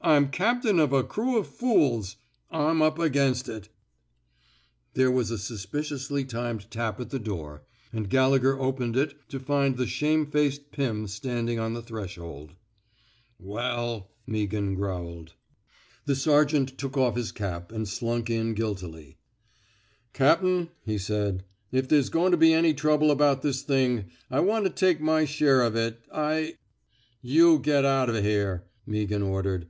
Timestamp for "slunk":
17.86-18.30